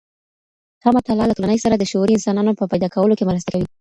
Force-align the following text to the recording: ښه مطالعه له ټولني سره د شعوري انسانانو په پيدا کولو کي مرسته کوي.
ښه 0.81 0.89
مطالعه 0.97 1.27
له 1.29 1.35
ټولني 1.37 1.57
سره 1.65 1.75
د 1.77 1.83
شعوري 1.91 2.13
انسانانو 2.15 2.57
په 2.59 2.65
پيدا 2.71 2.87
کولو 2.95 3.17
کي 3.19 3.23
مرسته 3.29 3.49
کوي. 3.53 3.65